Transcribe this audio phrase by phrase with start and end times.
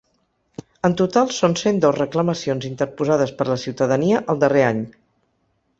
[0.87, 4.83] En total, són cent dos reclamacions interposades per la ciutadania el darrer any.